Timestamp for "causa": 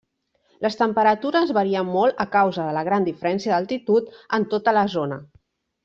2.37-2.65